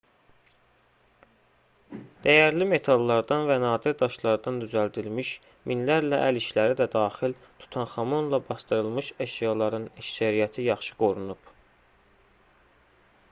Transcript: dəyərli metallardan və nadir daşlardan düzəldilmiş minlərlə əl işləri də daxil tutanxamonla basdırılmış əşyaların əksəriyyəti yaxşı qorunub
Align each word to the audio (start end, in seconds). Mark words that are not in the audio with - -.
dəyərli 2.21 2.67
metallardan 2.69 3.43
və 3.49 3.57
nadir 3.63 3.93
daşlardan 3.99 4.55
düzəldilmiş 4.63 5.33
minlərlə 5.71 6.21
əl 6.29 6.39
işləri 6.41 6.77
də 6.79 6.87
daxil 6.95 7.37
tutanxamonla 7.65 8.41
basdırılmış 8.49 9.11
əşyaların 9.27 9.87
əksəriyyəti 10.05 10.65
yaxşı 10.71 10.97
qorunub 11.05 11.53